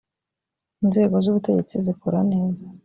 inzego 0.83 1.15
zubutegetsi 1.23 1.75
zikora 1.85 2.19
neza. 2.31 2.65